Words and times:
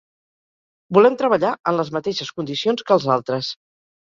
Volem 0.97 1.17
treballar 1.19 1.51
en 1.73 1.77
les 1.81 1.91
mateixes 1.99 2.35
condicions 2.39 2.85
que 2.89 2.99
els 2.99 3.07
altres. 3.19 3.53